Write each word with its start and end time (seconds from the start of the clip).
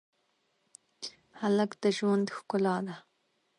هلک 1.41 1.71
د 1.83 1.85
ژوند 1.97 2.27
ښکلا 2.35 2.77
ده. 2.87 2.95